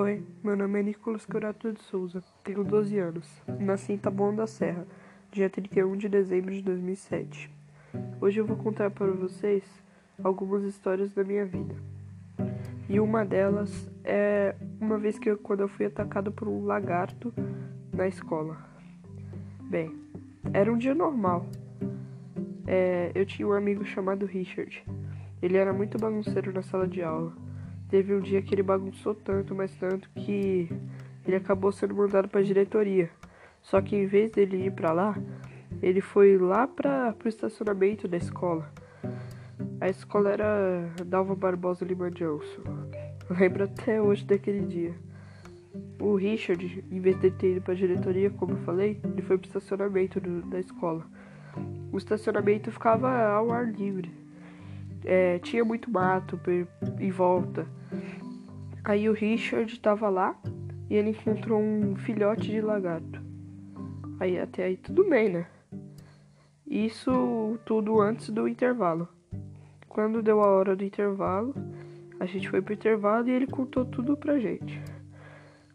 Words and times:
Oi, 0.00 0.22
meu 0.44 0.56
nome 0.56 0.78
é 0.78 0.82
Nicolas 0.84 1.26
Curato 1.26 1.72
de 1.72 1.82
Souza, 1.82 2.22
tenho 2.44 2.62
12 2.62 2.96
anos. 3.00 3.42
Nasci 3.58 3.94
em 3.94 3.98
Taboão 3.98 4.32
da 4.32 4.46
Serra, 4.46 4.86
dia 5.32 5.50
31 5.50 5.96
de 5.96 6.08
dezembro 6.08 6.54
de 6.54 6.62
2007. 6.62 7.50
Hoje 8.20 8.38
eu 8.38 8.46
vou 8.46 8.56
contar 8.56 8.92
para 8.92 9.10
vocês 9.10 9.64
algumas 10.22 10.62
histórias 10.62 11.12
da 11.12 11.24
minha 11.24 11.44
vida. 11.44 11.74
E 12.88 13.00
uma 13.00 13.24
delas 13.24 13.90
é 14.04 14.54
uma 14.80 14.98
vez 14.98 15.18
que 15.18 15.30
eu, 15.30 15.36
quando 15.36 15.62
eu 15.62 15.68
fui 15.68 15.86
atacado 15.86 16.30
por 16.30 16.46
um 16.46 16.64
lagarto 16.64 17.34
na 17.92 18.06
escola. 18.06 18.56
Bem, 19.62 19.92
era 20.52 20.72
um 20.72 20.78
dia 20.78 20.94
normal. 20.94 21.44
É, 22.68 23.10
eu 23.16 23.26
tinha 23.26 23.48
um 23.48 23.52
amigo 23.52 23.84
chamado 23.84 24.26
Richard. 24.26 24.80
Ele 25.42 25.56
era 25.56 25.72
muito 25.72 25.98
bagunceiro 25.98 26.52
na 26.52 26.62
sala 26.62 26.86
de 26.86 27.02
aula. 27.02 27.47
Teve 27.88 28.14
um 28.14 28.20
dia 28.20 28.42
que 28.42 28.54
ele 28.54 28.62
bagunçou 28.62 29.14
tanto, 29.14 29.54
mas 29.54 29.74
tanto 29.76 30.08
que 30.10 30.68
ele 31.26 31.36
acabou 31.36 31.72
sendo 31.72 31.94
mandado 31.94 32.28
para 32.28 32.40
a 32.40 32.44
diretoria. 32.44 33.10
Só 33.62 33.80
que 33.80 33.96
em 33.96 34.06
vez 34.06 34.30
dele 34.30 34.66
ir 34.66 34.72
para 34.72 34.92
lá, 34.92 35.16
ele 35.82 36.00
foi 36.00 36.36
lá 36.38 36.66
para 36.66 37.14
o 37.24 37.28
estacionamento 37.28 38.06
da 38.08 38.16
escola. 38.16 38.70
A 39.80 39.88
escola 39.88 40.30
era 40.30 40.90
Dalva 41.06 41.34
Barbosa 41.34 41.84
Lima 41.84 42.10
Johnson. 42.10 42.62
Lembro 43.30 43.64
até 43.64 44.00
hoje 44.00 44.24
daquele 44.24 44.66
dia. 44.66 44.94
O 46.00 46.14
Richard, 46.14 46.84
em 46.90 47.00
vez 47.00 47.18
de 47.20 47.30
ter 47.30 47.52
ido 47.52 47.62
para 47.62 47.74
a 47.74 47.76
diretoria, 47.76 48.30
como 48.30 48.52
eu 48.52 48.58
falei, 48.58 49.00
ele 49.04 49.22
foi 49.22 49.36
para 49.36 49.46
o 49.46 49.48
estacionamento 49.48 50.20
do, 50.20 50.42
da 50.42 50.58
escola. 50.58 51.04
O 51.92 51.98
estacionamento 51.98 52.70
ficava 52.70 53.10
ao 53.10 53.52
ar 53.52 53.70
livre. 53.72 54.10
É, 55.04 55.38
tinha 55.38 55.64
muito 55.64 55.90
mato 55.90 56.40
em 56.98 57.10
volta. 57.10 57.66
Aí 58.84 59.08
o 59.08 59.12
Richard 59.12 59.72
estava 59.72 60.08
lá 60.08 60.34
e 60.88 60.94
ele 60.94 61.10
encontrou 61.10 61.60
um 61.60 61.94
filhote 61.96 62.50
de 62.50 62.60
lagarto. 62.60 63.20
Aí 64.20 64.38
até 64.38 64.64
aí 64.64 64.76
tudo 64.76 65.08
bem, 65.08 65.28
né? 65.28 65.46
Isso 66.66 67.58
tudo 67.64 68.00
antes 68.00 68.30
do 68.30 68.48
intervalo. 68.48 69.08
Quando 69.88 70.22
deu 70.22 70.40
a 70.42 70.46
hora 70.46 70.76
do 70.76 70.84
intervalo, 70.84 71.54
a 72.20 72.26
gente 72.26 72.48
foi 72.48 72.60
pro 72.60 72.74
intervalo 72.74 73.28
e 73.28 73.32
ele 73.32 73.46
contou 73.46 73.84
tudo 73.84 74.16
pra 74.16 74.38
gente. 74.38 74.80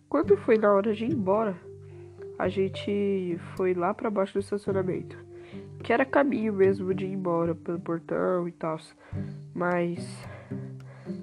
Quando 0.09 0.37
foi 0.37 0.57
na 0.57 0.71
hora 0.71 0.93
de 0.93 1.05
ir 1.05 1.11
embora, 1.11 1.55
a 2.37 2.49
gente 2.49 3.37
foi 3.55 3.73
lá 3.73 3.93
para 3.93 4.09
baixo 4.09 4.33
do 4.33 4.39
estacionamento, 4.39 5.17
que 5.83 5.93
era 5.93 6.05
caminho 6.05 6.53
mesmo 6.53 6.93
de 6.93 7.05
ir 7.05 7.13
embora 7.13 7.55
pelo 7.55 7.79
portão 7.79 8.47
e 8.47 8.51
tal. 8.51 8.77
Mas 9.53 10.27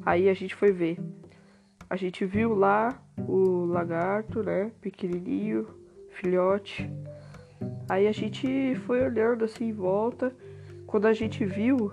aí 0.05 0.29
a 0.29 0.35
gente 0.35 0.55
foi 0.55 0.73
ver 0.73 0.99
a 1.91 1.97
gente 1.97 2.25
viu 2.25 2.55
lá 2.55 2.97
o 3.19 3.65
lagarto, 3.65 4.45
né? 4.45 4.71
Pequenininho, 4.81 5.67
filhote. 6.11 6.89
Aí 7.89 8.07
a 8.07 8.13
gente 8.13 8.77
foi 8.87 9.03
olhando 9.03 9.45
assim 9.45 9.71
em 9.71 9.73
volta. 9.73 10.33
Quando 10.87 11.07
a 11.07 11.13
gente 11.13 11.45
viu, 11.45 11.91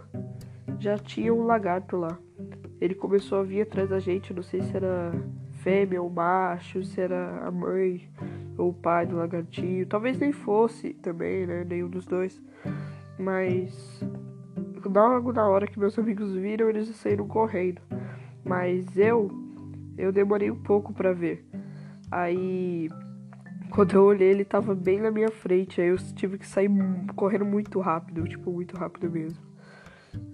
já 0.79 0.99
tinha 0.99 1.33
um 1.33 1.47
lagarto 1.47 1.97
lá. 1.97 2.15
Ele 2.79 2.93
começou 2.93 3.39
a 3.39 3.43
vir 3.43 3.61
atrás 3.61 3.89
da 3.89 3.99
gente. 3.99 4.35
Não 4.35 4.43
sei 4.43 4.61
se 4.61 4.75
era 4.77 5.11
fêmea 5.63 5.99
ou 5.99 6.11
macho, 6.11 6.83
se 6.83 7.01
era 7.01 7.39
a 7.47 7.49
mãe 7.49 8.07
ou 8.55 8.69
o 8.69 8.73
pai 8.73 9.07
do 9.07 9.15
lagartinho. 9.15 9.87
Talvez 9.87 10.19
nem 10.19 10.31
fosse 10.31 10.93
também, 10.93 11.47
né? 11.47 11.63
Nenhum 11.63 11.89
dos 11.89 12.05
dois. 12.05 12.39
Mas 13.17 13.99
logo 14.85 15.31
na 15.33 15.47
hora 15.47 15.67
que 15.67 15.79
meus 15.79 15.97
amigos 15.97 16.33
viram, 16.33 16.69
eles 16.69 16.87
saíram 16.95 17.27
correndo. 17.27 17.81
Mas 18.43 18.97
eu 18.97 19.29
eu 19.97 20.11
demorei 20.11 20.51
um 20.51 20.61
pouco 20.61 20.93
para 20.93 21.11
ver. 21.11 21.43
Aí, 22.11 22.87
quando 23.71 23.93
eu 23.93 24.03
olhei, 24.03 24.29
ele 24.29 24.45
tava 24.45 24.75
bem 24.75 25.01
na 25.01 25.09
minha 25.09 25.31
frente. 25.31 25.81
Aí 25.81 25.87
eu 25.87 25.97
tive 25.97 26.37
que 26.37 26.47
sair 26.47 26.69
correndo 27.15 27.45
muito 27.45 27.79
rápido, 27.79 28.23
tipo, 28.27 28.51
muito 28.51 28.77
rápido 28.77 29.09
mesmo. 29.09 29.41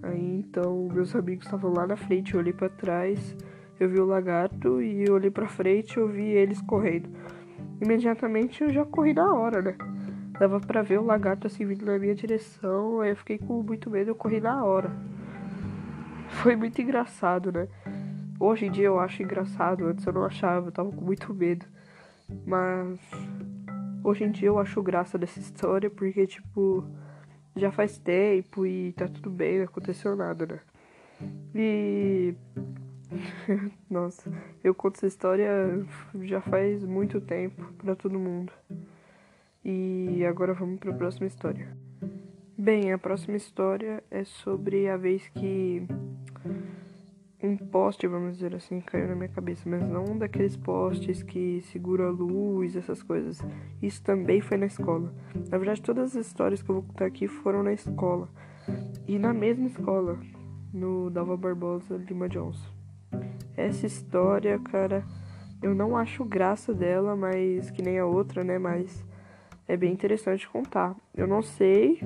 Aí 0.01 0.39
então, 0.39 0.89
meus 0.93 1.15
amigos 1.15 1.45
estavam 1.45 1.73
lá 1.73 1.87
na 1.87 1.95
frente, 1.95 2.33
eu 2.33 2.39
olhei 2.39 2.53
para 2.53 2.69
trás, 2.69 3.35
eu 3.79 3.89
vi 3.89 3.99
o 3.99 4.05
lagarto 4.05 4.81
e 4.81 5.05
eu 5.05 5.15
olhei 5.15 5.31
para 5.31 5.47
frente, 5.47 5.97
eu 5.97 6.07
vi 6.07 6.23
eles 6.23 6.61
correndo. 6.61 7.09
Imediatamente 7.81 8.63
eu 8.63 8.69
já 8.69 8.85
corri 8.85 9.13
na 9.13 9.33
hora, 9.33 9.61
né? 9.61 9.75
Dava 10.43 10.59
para 10.59 10.81
ver 10.81 10.99
o 10.99 11.05
lagarto 11.05 11.47
assim 11.47 11.65
vindo 11.65 11.85
na 11.85 11.97
minha 11.97 12.13
direção, 12.13 12.99
aí 12.99 13.11
eu 13.11 13.15
fiquei 13.15 13.37
com 13.37 13.63
muito 13.63 13.89
medo, 13.89 14.11
eu 14.11 14.15
corri 14.15 14.41
na 14.41 14.61
hora. 14.65 14.91
Foi 16.43 16.53
muito 16.53 16.81
engraçado, 16.81 17.49
né? 17.49 17.69
Hoje 18.37 18.65
em 18.65 18.71
dia 18.71 18.87
eu 18.87 18.99
acho 18.99 19.23
engraçado, 19.23 19.85
antes 19.85 20.05
eu 20.05 20.11
não 20.11 20.25
achava, 20.25 20.67
eu 20.67 20.71
tava 20.73 20.91
com 20.91 20.99
muito 20.99 21.33
medo. 21.33 21.65
Mas 22.45 22.99
hoje 24.03 24.25
em 24.25 24.31
dia 24.31 24.49
eu 24.49 24.59
acho 24.59 24.83
graça 24.83 25.17
dessa 25.17 25.39
história 25.39 25.89
porque, 25.89 26.27
tipo, 26.27 26.85
já 27.55 27.71
faz 27.71 27.97
tempo 27.97 28.65
e 28.65 28.91
tá 28.97 29.07
tudo 29.07 29.29
bem, 29.29 29.59
não 29.59 29.65
aconteceu 29.65 30.13
nada, 30.13 30.45
né? 30.45 30.59
E. 31.55 32.35
Nossa, 33.89 34.29
eu 34.61 34.75
conto 34.75 34.97
essa 34.97 35.07
história 35.07 35.87
já 36.23 36.41
faz 36.41 36.83
muito 36.83 37.21
tempo 37.21 37.63
para 37.77 37.95
todo 37.95 38.19
mundo. 38.19 38.51
E 39.65 40.25
agora 40.25 40.53
vamos 40.53 40.79
para 40.79 40.91
a 40.91 40.95
próxima 40.95 41.27
história. 41.27 41.75
Bem, 42.57 42.91
a 42.91 42.97
próxima 42.97 43.37
história 43.37 44.03
é 44.11 44.23
sobre 44.23 44.89
a 44.89 44.97
vez 44.97 45.27
que 45.29 45.87
um 47.41 47.57
poste, 47.57 48.07
vamos 48.07 48.35
dizer 48.35 48.55
assim, 48.55 48.79
caiu 48.79 49.07
na 49.07 49.15
minha 49.15 49.29
cabeça, 49.29 49.67
mas 49.67 49.81
não 49.81 50.05
um 50.05 50.17
daqueles 50.17 50.55
postes 50.55 51.21
que 51.21 51.61
segura 51.71 52.07
a 52.07 52.11
luz, 52.11 52.75
essas 52.75 53.03
coisas. 53.03 53.39
Isso 53.81 54.01
também 54.01 54.39
foi 54.39 54.57
na 54.57 54.65
escola. 54.65 55.13
Na 55.49 55.57
verdade, 55.57 55.81
todas 55.81 56.15
as 56.15 56.25
histórias 56.25 56.61
que 56.61 56.69
eu 56.69 56.75
vou 56.75 56.83
contar 56.83 57.05
aqui 57.05 57.27
foram 57.27 57.63
na 57.63 57.73
escola. 57.73 58.29
E 59.07 59.19
na 59.19 59.33
mesma 59.33 59.67
escola, 59.67 60.17
no 60.73 61.09
Dalva 61.09 61.35
Barbosa 61.35 61.97
Lima 61.97 62.29
Johnson. 62.29 62.69
Essa 63.55 63.85
história, 63.85 64.57
cara, 64.59 65.05
eu 65.61 65.75
não 65.75 65.97
acho 65.97 66.25
graça 66.25 66.73
dela, 66.73 67.15
mas 67.15 67.69
que 67.71 67.81
nem 67.81 67.99
a 67.99 68.05
outra, 68.05 68.43
né? 68.43 68.57
Mas 68.57 69.05
é 69.67 69.77
bem 69.77 69.91
interessante 69.91 70.47
contar. 70.47 70.95
Eu 71.15 71.27
não 71.27 71.41
sei 71.41 72.01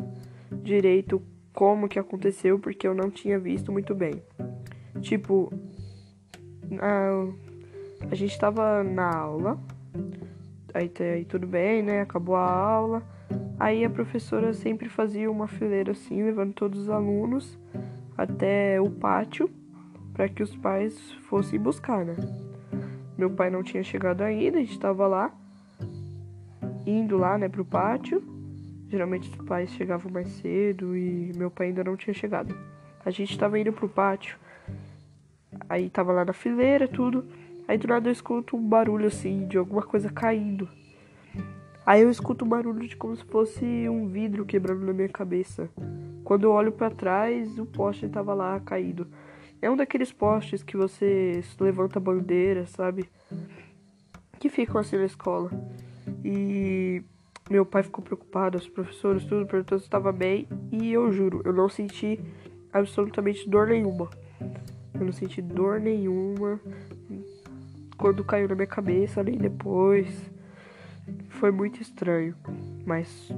direito 0.51 1.21
como 1.53 1.87
que 1.87 1.97
aconteceu, 1.97 2.59
porque 2.59 2.87
eu 2.87 2.93
não 2.93 3.09
tinha 3.09 3.39
visto 3.39 3.71
muito 3.71 3.95
bem. 3.95 4.21
Tipo, 5.01 5.51
a, 6.79 8.07
a 8.11 8.15
gente 8.15 8.37
tava 8.37 8.83
na 8.83 9.15
aula, 9.15 9.59
aí, 10.73 10.91
aí 11.13 11.25
tudo 11.25 11.47
bem, 11.47 11.81
né? 11.81 12.01
Acabou 12.01 12.35
a 12.35 12.49
aula. 12.49 13.03
Aí 13.59 13.83
a 13.83 13.89
professora 13.89 14.53
sempre 14.53 14.87
fazia 14.87 15.29
uma 15.29 15.47
fileira 15.47 15.91
assim, 15.91 16.23
levando 16.23 16.53
todos 16.53 16.81
os 16.81 16.89
alunos 16.89 17.57
até 18.15 18.79
o 18.79 18.89
pátio 18.89 19.49
para 20.13 20.29
que 20.29 20.41
os 20.41 20.55
pais 20.55 21.11
fossem 21.27 21.59
buscar, 21.59 22.05
né? 22.05 22.15
Meu 23.17 23.31
pai 23.31 23.49
não 23.49 23.63
tinha 23.63 23.83
chegado 23.83 24.21
ainda, 24.21 24.57
a 24.57 24.61
gente 24.61 24.79
tava 24.79 25.07
lá, 25.07 25.35
indo 26.89 27.17
lá, 27.17 27.37
né, 27.37 27.47
pro 27.49 27.65
pátio. 27.65 28.23
Geralmente 28.89 29.29
os 29.29 29.35
pais 29.45 29.69
chegavam 29.71 30.11
mais 30.11 30.29
cedo 30.29 30.95
e 30.95 31.31
meu 31.35 31.51
pai 31.51 31.67
ainda 31.67 31.83
não 31.83 31.97
tinha 31.97 32.13
chegado. 32.13 32.57
A 33.05 33.11
gente 33.11 33.37
tava 33.37 33.59
indo 33.59 33.73
pro 33.73 33.89
pátio 33.89 34.37
Aí 35.69 35.89
tava 35.89 36.11
lá 36.11 36.25
na 36.25 36.33
fileira, 36.33 36.87
tudo. 36.87 37.25
Aí 37.67 37.77
do 37.77 37.87
nada 37.87 38.07
eu 38.07 38.13
escuto 38.13 38.55
um 38.55 38.67
barulho 38.67 39.07
assim, 39.07 39.47
de 39.47 39.57
alguma 39.57 39.81
coisa 39.81 40.09
caindo. 40.09 40.67
Aí 41.85 42.01
eu 42.01 42.09
escuto 42.09 42.45
um 42.45 42.47
barulho 42.47 42.87
de 42.87 42.95
como 42.95 43.15
se 43.15 43.23
fosse 43.25 43.65
um 43.89 44.07
vidro 44.07 44.45
quebrando 44.45 44.85
na 44.85 44.93
minha 44.93 45.09
cabeça. 45.09 45.69
Quando 46.23 46.43
eu 46.43 46.51
olho 46.51 46.71
para 46.71 46.93
trás, 46.93 47.57
o 47.57 47.65
poste 47.65 48.07
tava 48.07 48.33
lá 48.33 48.59
caído. 48.59 49.07
É 49.61 49.71
um 49.71 49.77
daqueles 49.77 50.11
postes 50.11 50.63
que 50.63 50.77
você 50.77 51.41
levanta 51.59 51.97
a 51.99 52.01
bandeira, 52.01 52.65
sabe? 52.67 53.09
Que 54.39 54.49
ficam 54.49 54.79
assim 54.79 54.97
na 54.97 55.05
escola. 55.05 55.49
E 56.23 57.03
meu 57.49 57.65
pai 57.65 57.83
ficou 57.83 58.03
preocupado, 58.03 58.57
os 58.57 58.67
professores, 58.67 59.23
tudo, 59.25 59.45
perguntando 59.45 59.79
se 59.79 59.87
estava 59.87 60.11
bem. 60.11 60.47
E 60.71 60.91
eu 60.91 61.11
juro, 61.11 61.41
eu 61.45 61.53
não 61.53 61.69
senti 61.69 62.19
absolutamente 62.71 63.49
dor 63.49 63.67
nenhuma. 63.67 64.09
Eu 64.93 65.05
não 65.05 65.11
senti 65.11 65.41
dor 65.41 65.79
nenhuma 65.79 66.59
quando 67.97 68.23
caiu 68.23 68.47
na 68.47 68.55
minha 68.55 68.67
cabeça, 68.67 69.23
nem 69.23 69.37
depois. 69.37 70.07
Foi 71.29 71.51
muito 71.51 71.81
estranho, 71.81 72.35
mas 72.85 73.31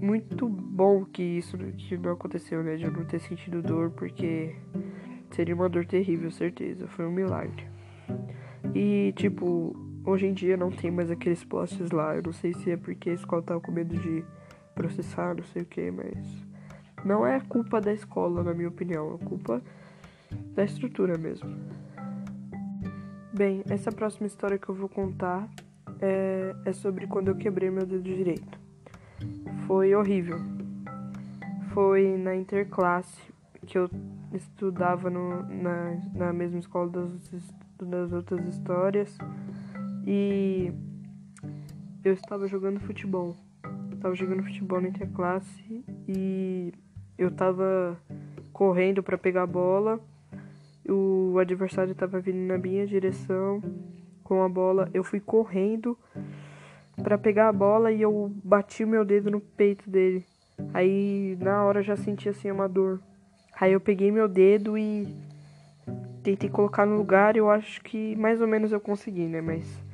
muito 0.00 0.48
bom 0.48 1.04
que 1.04 1.22
isso 1.22 1.56
que 1.58 1.96
não 1.96 2.12
aconteceu, 2.12 2.62
né? 2.62 2.76
De 2.76 2.84
eu 2.84 2.90
não 2.90 3.04
ter 3.04 3.18
sentido 3.20 3.62
dor, 3.62 3.90
porque 3.90 4.54
seria 5.30 5.54
uma 5.54 5.68
dor 5.68 5.84
terrível, 5.86 6.30
certeza. 6.30 6.86
Foi 6.88 7.06
um 7.06 7.10
milagre. 7.10 7.66
E, 8.74 9.12
tipo, 9.16 9.76
hoje 10.04 10.26
em 10.26 10.32
dia 10.32 10.56
não 10.56 10.70
tem 10.70 10.90
mais 10.90 11.10
aqueles 11.10 11.44
postes 11.44 11.90
lá. 11.90 12.14
Eu 12.16 12.22
não 12.22 12.32
sei 12.32 12.52
se 12.54 12.70
é 12.70 12.76
porque 12.76 13.10
a 13.10 13.14
escola 13.14 13.42
tava 13.42 13.60
com 13.60 13.72
medo 13.72 13.96
de 13.96 14.24
processar, 14.74 15.34
não 15.34 15.44
sei 15.44 15.62
o 15.62 15.66
que, 15.66 15.90
mas. 15.90 16.46
Não 17.04 17.26
é 17.26 17.38
culpa 17.40 17.80
da 17.80 17.92
escola, 17.92 18.42
na 18.42 18.52
minha 18.52 18.68
opinião. 18.68 19.14
É 19.14 19.24
culpa 19.24 19.62
da 20.54 20.64
estrutura 20.64 21.16
mesmo. 21.16 21.48
Bem, 23.32 23.62
essa 23.68 23.92
próxima 23.92 24.26
história 24.26 24.58
que 24.58 24.68
eu 24.68 24.74
vou 24.74 24.88
contar 24.88 25.48
é, 26.00 26.54
é 26.64 26.72
sobre 26.72 27.06
quando 27.06 27.28
eu 27.28 27.36
quebrei 27.36 27.70
meu 27.70 27.86
dedo 27.86 28.02
direito. 28.02 28.58
Foi 29.66 29.94
horrível. 29.94 30.38
Foi 31.72 32.16
na 32.16 32.34
interclasse 32.34 33.20
que 33.64 33.78
eu 33.78 33.88
estudava 34.32 35.08
no, 35.08 35.42
na, 35.42 35.96
na 36.14 36.32
mesma 36.32 36.58
escola 36.58 36.88
das, 36.88 37.54
das 37.80 38.12
outras 38.12 38.46
histórias 38.48 39.16
e 40.10 40.72
eu 42.02 42.14
estava 42.14 42.48
jogando 42.48 42.80
futebol. 42.80 43.36
Estava 43.92 44.14
jogando 44.14 44.42
futebol 44.42 44.80
na 44.80 44.88
interclasse 44.88 45.84
e 46.08 46.72
eu 47.18 47.28
estava 47.28 47.94
correndo 48.50 49.02
para 49.02 49.18
pegar 49.18 49.42
a 49.42 49.46
bola. 49.46 50.00
O 50.88 51.38
adversário 51.38 51.92
estava 51.92 52.20
vindo 52.20 52.38
na 52.38 52.56
minha 52.56 52.86
direção 52.86 53.62
com 54.24 54.42
a 54.42 54.48
bola. 54.48 54.88
Eu 54.94 55.04
fui 55.04 55.20
correndo 55.20 55.98
para 57.02 57.18
pegar 57.18 57.50
a 57.50 57.52
bola 57.52 57.92
e 57.92 58.00
eu 58.00 58.32
bati 58.42 58.84
o 58.84 58.88
meu 58.88 59.04
dedo 59.04 59.30
no 59.30 59.42
peito 59.42 59.90
dele. 59.90 60.24
Aí 60.72 61.36
na 61.38 61.64
hora 61.64 61.82
já 61.82 61.96
senti 61.96 62.30
assim 62.30 62.50
uma 62.50 62.66
dor. 62.66 62.98
Aí 63.60 63.74
eu 63.74 63.80
peguei 63.80 64.10
meu 64.10 64.26
dedo 64.26 64.78
e 64.78 65.06
tentei 66.22 66.48
colocar 66.48 66.86
no 66.86 66.96
lugar. 66.96 67.36
Eu 67.36 67.50
acho 67.50 67.82
que 67.82 68.16
mais 68.16 68.40
ou 68.40 68.48
menos 68.48 68.72
eu 68.72 68.80
consegui, 68.80 69.26
né? 69.26 69.42
Mas 69.42 69.86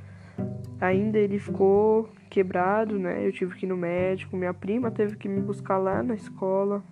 ainda 0.85 1.19
ele 1.19 1.39
ficou 1.39 2.09
quebrado, 2.31 2.99
né? 2.99 3.27
Eu 3.27 3.33
tive 3.33 3.55
que 3.55 3.67
ir 3.67 3.69
no 3.69 3.77
médico. 3.77 4.37
Minha 4.37 4.55
prima 4.55 4.91
teve 4.91 5.17
que 5.17 5.29
me 5.29 5.41
buscar 5.41 5.79
lá 5.79 6.03
na 6.03 6.15
escola. 6.15 6.83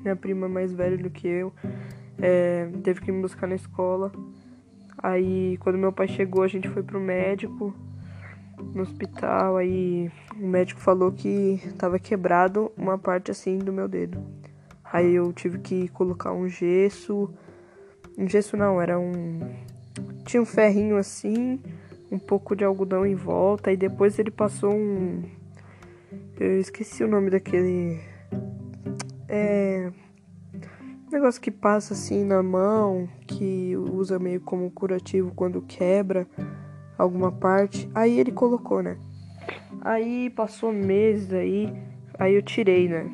Minha 0.00 0.16
prima 0.16 0.48
mais 0.48 0.72
velha 0.72 0.96
do 0.96 1.10
que 1.10 1.28
eu 1.28 1.52
é, 2.18 2.68
teve 2.82 3.00
que 3.00 3.12
me 3.12 3.20
buscar 3.20 3.46
na 3.46 3.54
escola. 3.54 4.12
Aí 4.98 5.56
quando 5.58 5.78
meu 5.78 5.92
pai 5.92 6.08
chegou, 6.08 6.42
a 6.42 6.48
gente 6.48 6.68
foi 6.68 6.82
pro 6.82 7.00
médico 7.00 7.74
no 8.74 8.82
hospital. 8.82 9.56
Aí 9.56 10.10
o 10.38 10.46
médico 10.46 10.80
falou 10.80 11.10
que 11.12 11.60
tava 11.78 11.98
quebrado 11.98 12.70
uma 12.76 12.96
parte 12.96 13.30
assim 13.30 13.58
do 13.58 13.72
meu 13.72 13.88
dedo. 13.88 14.24
Aí 14.84 15.14
eu 15.14 15.32
tive 15.32 15.58
que 15.58 15.88
colocar 15.88 16.32
um 16.32 16.48
gesso. 16.48 17.28
Um 18.16 18.28
gesso 18.28 18.56
não, 18.56 18.80
era 18.80 18.98
um. 18.98 19.40
Tinha 20.24 20.42
um 20.42 20.46
ferrinho 20.46 20.96
assim 20.96 21.60
um 22.12 22.18
pouco 22.18 22.54
de 22.54 22.62
algodão 22.62 23.06
em 23.06 23.14
volta 23.14 23.72
e 23.72 23.76
depois 23.76 24.18
ele 24.18 24.30
passou 24.30 24.70
um. 24.74 25.22
Eu 26.38 26.60
esqueci 26.60 27.02
o 27.02 27.08
nome 27.08 27.30
daquele. 27.30 27.98
É. 29.26 29.90
Negócio 31.10 31.40
que 31.40 31.50
passa 31.50 31.94
assim 31.94 32.24
na 32.24 32.42
mão, 32.42 33.08
que 33.26 33.76
usa 33.76 34.18
meio 34.18 34.40
como 34.40 34.70
curativo 34.70 35.32
quando 35.34 35.62
quebra 35.62 36.26
alguma 36.98 37.32
parte. 37.32 37.88
Aí 37.94 38.18
ele 38.18 38.30
colocou, 38.30 38.82
né? 38.82 38.98
Aí 39.80 40.30
passou 40.30 40.72
meses 40.72 41.32
aí, 41.32 41.72
aí 42.18 42.34
eu 42.34 42.42
tirei, 42.42 42.88
né? 42.88 43.10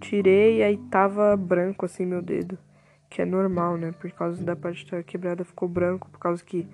Tirei 0.00 0.62
aí 0.62 0.76
tava 0.90 1.36
branco 1.36 1.84
assim 1.84 2.04
meu 2.04 2.22
dedo, 2.22 2.58
que 3.08 3.22
é 3.22 3.24
normal, 3.24 3.76
né? 3.76 3.92
Por 3.92 4.10
causa 4.12 4.42
da 4.44 4.54
parte 4.54 4.88
da 4.90 5.02
quebrada 5.02 5.44
ficou 5.44 5.68
branco, 5.68 6.08
por 6.10 6.18
causa 6.18 6.44
que 6.44 6.68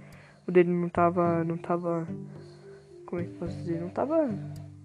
o 0.46 0.52
dedo 0.52 0.70
não 0.70 0.88
tava. 0.88 1.44
não 1.44 1.56
tava. 1.56 2.06
Como 3.06 3.20
é 3.20 3.24
que 3.24 3.30
posso 3.34 3.56
dizer? 3.56 3.80
Não 3.80 3.88
tava 3.88 4.28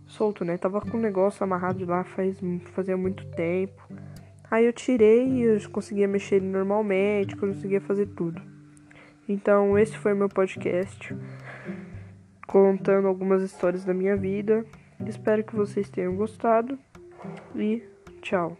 solto, 0.07 0.43
né? 0.43 0.57
Tava 0.57 0.81
com 0.81 0.97
o 0.97 0.99
negócio 0.99 1.43
amarrado 1.43 1.85
lá 1.85 2.03
faz, 2.03 2.37
fazia 2.73 2.97
muito 2.97 3.25
tempo. 3.31 3.81
Aí 4.49 4.65
eu 4.65 4.73
tirei 4.73 5.27
e 5.27 5.41
eu 5.43 5.69
conseguia 5.69 6.07
mexer 6.07 6.35
ele 6.35 6.47
normalmente, 6.47 7.35
conseguia 7.35 7.79
fazer 7.79 8.07
tudo. 8.07 8.41
Então 9.27 9.77
esse 9.77 9.95
foi 9.97 10.13
meu 10.15 10.27
podcast 10.27 11.15
contando 12.47 13.07
algumas 13.07 13.43
histórias 13.43 13.85
da 13.85 13.93
minha 13.93 14.17
vida. 14.17 14.65
Espero 15.05 15.43
que 15.43 15.55
vocês 15.55 15.87
tenham 15.89 16.15
gostado 16.15 16.77
e 17.55 17.83
tchau. 18.21 18.57